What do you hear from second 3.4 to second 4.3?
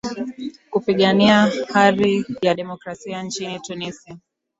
tunisia